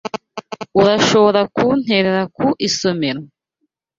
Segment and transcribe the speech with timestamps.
[0.81, 3.21] Urashobora kunterera ku isomero?